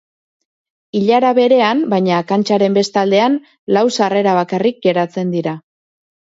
[0.99, 3.37] Ilara berean, baina kantxaren bestaldean,
[3.77, 5.55] lau sarrera bakarrik geratzen dira.